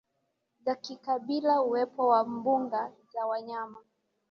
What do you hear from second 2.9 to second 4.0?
za wanyama